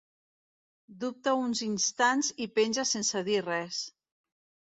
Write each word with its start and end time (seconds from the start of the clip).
Dubta 1.03 1.33
uns 1.41 1.61
instants 1.67 2.31
i 2.45 2.49
penja 2.55 2.85
sense 2.95 3.23
dir 3.27 3.39
res. 3.51 3.83